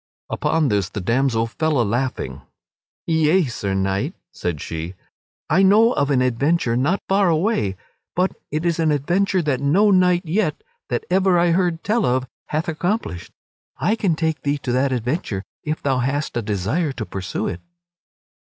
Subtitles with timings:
[0.31, 2.41] Upon this the damsel fell a laughing:
[3.05, 4.95] "Yea, Sir Knight," said she,
[5.47, 7.77] "I know of an adventure not far away,
[8.15, 12.27] but it is an adventure that no knight yet that ever I heard tell of
[12.47, 13.31] hath accomplished.
[13.77, 17.61] I can take thee to that adventure if thou hast a desire to pursue it."